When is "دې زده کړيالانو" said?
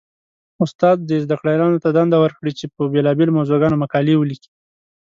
1.09-1.81